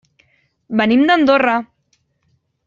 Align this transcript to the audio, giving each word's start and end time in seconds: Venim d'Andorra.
Venim 0.81 1.03
d'Andorra. 1.09 1.55